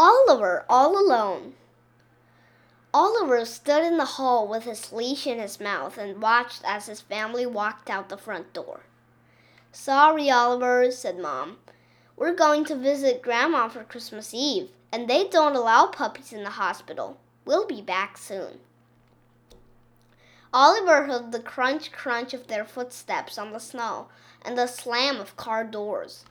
[0.00, 1.54] Oliver all alone.
[2.94, 7.00] Oliver stood in the hall with his leash in his mouth and watched as his
[7.00, 8.82] family walked out the front door.
[9.72, 11.58] Sorry, Oliver, said Mom.
[12.16, 16.50] We're going to visit Grandma for Christmas Eve, and they don't allow puppies in the
[16.50, 17.18] hospital.
[17.44, 18.60] We'll be back soon.
[20.54, 24.06] Oliver heard the crunch crunch of their footsteps on the snow
[24.42, 26.24] and the slam of car doors.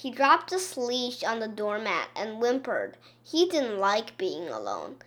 [0.00, 2.96] He dropped his leash on the doormat and whimpered.
[3.20, 4.98] He didn't like being alone.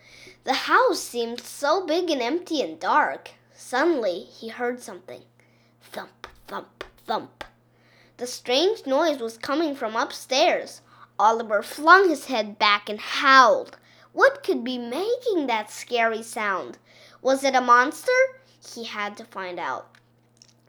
[0.44, 3.30] The house seemed so big and empty and dark.
[3.54, 5.22] Suddenly, he heard something.
[5.80, 7.42] Thump, thump, thump.
[8.18, 10.82] The strange noise was coming from upstairs.
[11.18, 13.78] Oliver flung his head back and howled.
[14.12, 16.76] What could be making that scary sound?
[17.22, 18.12] Was it a monster?
[18.74, 19.88] He had to find out.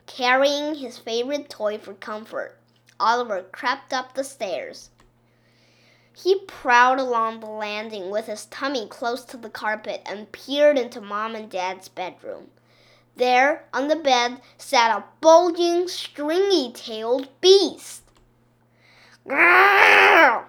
[0.05, 2.57] Carrying his favorite toy for comfort,
[3.03, 4.89] Oliver crept up the stairs.
[6.15, 11.01] He prowled along the landing with his tummy close to the carpet and peered into
[11.01, 12.51] Mom and Dad's bedroom.
[13.17, 18.03] There, on the bed, sat a bulging, stringy tailed beast.
[19.27, 20.45] Grrr!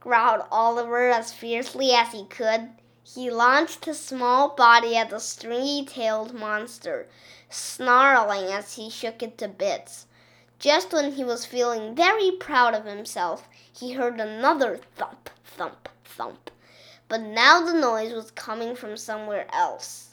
[0.00, 2.70] growled Oliver as fiercely as he could.
[3.04, 7.06] He launched his small body at the stringy tailed monster,
[7.48, 10.06] snarling as he shook it to bits.
[10.58, 16.50] Just when he was feeling very proud of himself, he heard another thump, thump, thump.
[17.08, 20.10] But now the noise was coming from somewhere else.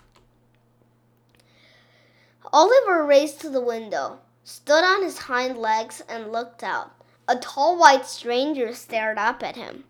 [2.54, 6.92] Oliver raced to the window, stood on his hind legs, and looked out.
[7.28, 9.86] A tall white stranger stared up at him.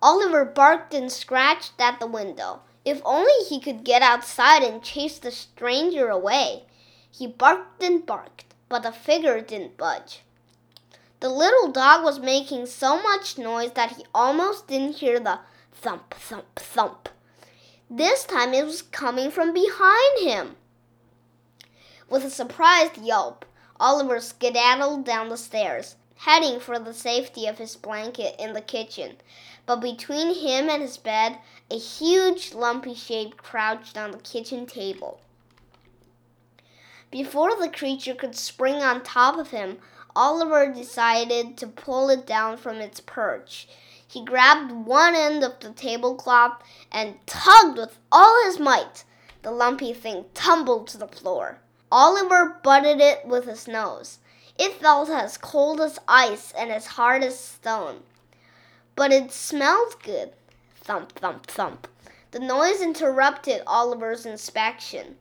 [0.00, 2.60] Oliver barked and scratched at the window.
[2.84, 6.64] If only he could get outside and chase the stranger away.
[7.12, 10.22] He barked and barked but the figure didn't budge.
[11.20, 15.40] The little dog was making so much noise that he almost didn't hear the
[15.72, 17.10] thump, thump, thump.
[17.90, 20.56] This time it was coming from behind him.
[22.08, 23.44] With a surprised yelp,
[23.78, 29.18] Oliver skedaddled down the stairs, heading for the safety of his blanket in the kitchen.
[29.66, 31.40] But between him and his bed,
[31.70, 35.20] a huge lumpy shape crouched on the kitchen table.
[37.12, 39.76] Before the creature could spring on top of him,
[40.16, 43.68] Oliver decided to pull it down from its perch.
[44.08, 49.04] He grabbed one end of the tablecloth and tugged with all his might.
[49.42, 51.58] The lumpy thing tumbled to the floor.
[51.90, 54.18] Oliver butted it with his nose.
[54.58, 58.04] It felt as cold as ice and as hard as stone.
[58.96, 60.32] But it smelled good.
[60.76, 61.88] Thump, thump, thump.
[62.30, 65.16] The noise interrupted Oliver's inspection.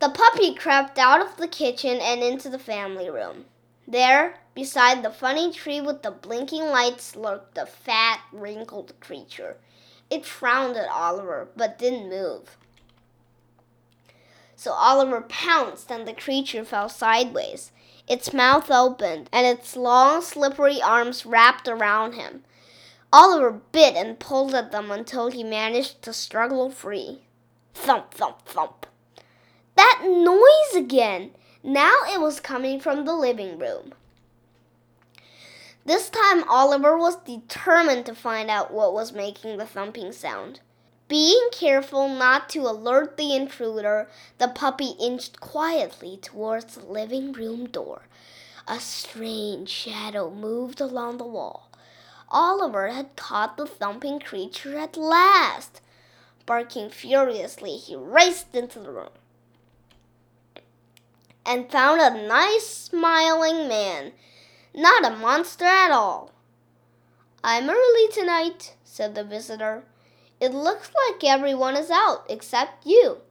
[0.00, 3.44] The puppy crept out of the kitchen and into the family room.
[3.86, 9.58] There, beside the funny tree with the blinking lights, lurked a fat, wrinkled creature.
[10.08, 12.56] It frowned at Oliver, but didn't move.
[14.56, 17.70] So Oliver pounced, and the creature fell sideways.
[18.08, 22.42] Its mouth opened, and its long, slippery arms wrapped around him.
[23.12, 27.20] Oliver bit and pulled at them until he managed to struggle free.
[27.74, 28.86] Thump, thump, thump.
[30.02, 31.32] Noise again!
[31.62, 33.92] Now it was coming from the living room.
[35.84, 40.60] This time Oliver was determined to find out what was making the thumping sound.
[41.08, 47.66] Being careful not to alert the intruder, the puppy inched quietly towards the living room
[47.66, 48.02] door.
[48.66, 51.68] A strange shadow moved along the wall.
[52.30, 55.82] Oliver had caught the thumping creature at last.
[56.46, 59.10] Barking furiously, he raced into the room
[61.50, 64.12] and found a nice smiling man,
[64.72, 66.30] not a monster at all.
[67.42, 69.82] I'm early tonight, said the visitor.
[70.38, 73.22] It looks like everyone is out except you.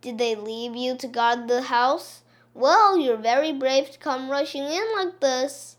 [0.00, 2.22] Did they leave you to guard the house?
[2.52, 5.76] Well, you're very brave to come rushing in like this.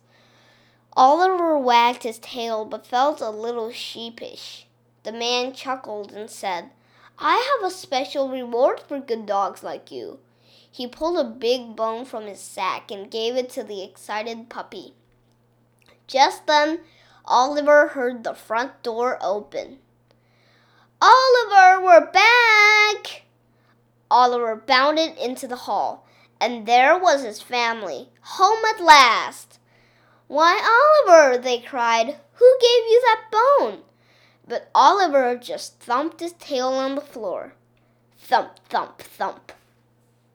[0.96, 4.68] Oliver wagged his tail but felt a little sheepish.
[5.04, 6.70] The man chuckled and said,
[7.18, 10.20] I have a special reward for good dogs like you.
[10.72, 14.94] He pulled a big bone from his sack and gave it to the excited puppy.
[16.08, 16.82] Just then,
[17.26, 19.80] Oliver heard the front door open.
[21.02, 23.24] Oliver, we're back!
[24.12, 26.08] Oliver bounded into the hall,
[26.42, 29.60] and there was his family, home at last.
[30.28, 30.60] Why,
[31.08, 33.80] Oliver, they cried, who gave you that bone?
[34.48, 37.54] But Oliver just thumped his tail on the floor.
[38.18, 39.52] Thump, thump, thump.